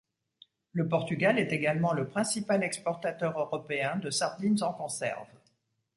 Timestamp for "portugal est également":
0.87-1.93